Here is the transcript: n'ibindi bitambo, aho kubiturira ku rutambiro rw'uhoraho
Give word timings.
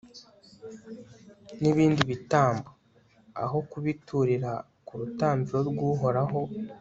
n'ibindi 1.61 2.01
bitambo, 2.11 2.69
aho 3.43 3.57
kubiturira 3.69 4.51
ku 4.87 4.93
rutambiro 4.99 5.59
rw'uhoraho 5.69 6.39